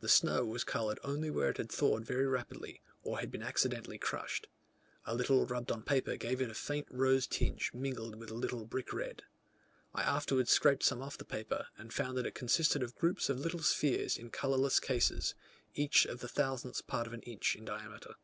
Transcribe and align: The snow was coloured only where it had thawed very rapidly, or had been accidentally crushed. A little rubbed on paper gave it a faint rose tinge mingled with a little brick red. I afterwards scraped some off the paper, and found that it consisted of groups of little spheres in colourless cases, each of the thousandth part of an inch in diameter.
The 0.00 0.08
snow 0.08 0.44
was 0.44 0.64
coloured 0.64 0.98
only 1.04 1.30
where 1.30 1.48
it 1.50 1.58
had 1.58 1.70
thawed 1.70 2.04
very 2.04 2.26
rapidly, 2.26 2.80
or 3.04 3.20
had 3.20 3.30
been 3.30 3.44
accidentally 3.44 3.98
crushed. 3.98 4.48
A 5.04 5.14
little 5.14 5.46
rubbed 5.46 5.70
on 5.70 5.84
paper 5.84 6.16
gave 6.16 6.40
it 6.40 6.50
a 6.50 6.54
faint 6.54 6.88
rose 6.90 7.24
tinge 7.28 7.70
mingled 7.72 8.16
with 8.16 8.32
a 8.32 8.34
little 8.34 8.64
brick 8.66 8.92
red. 8.92 9.22
I 9.94 10.02
afterwards 10.02 10.50
scraped 10.50 10.82
some 10.82 11.00
off 11.00 11.16
the 11.18 11.24
paper, 11.24 11.68
and 11.78 11.92
found 11.94 12.18
that 12.18 12.26
it 12.26 12.34
consisted 12.34 12.82
of 12.82 12.96
groups 12.98 13.28
of 13.28 13.38
little 13.38 13.62
spheres 13.62 14.16
in 14.16 14.30
colourless 14.30 14.80
cases, 14.80 15.36
each 15.76 16.04
of 16.04 16.18
the 16.18 16.26
thousandth 16.26 16.88
part 16.88 17.06
of 17.06 17.12
an 17.12 17.22
inch 17.22 17.54
in 17.54 17.64
diameter. 17.64 18.14